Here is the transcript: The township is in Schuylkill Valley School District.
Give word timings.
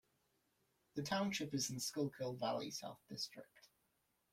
The 0.95 1.03
township 1.03 1.53
is 1.53 1.69
in 1.69 1.79
Schuylkill 1.79 2.33
Valley 2.33 2.71
School 2.71 2.99
District. 3.07 3.67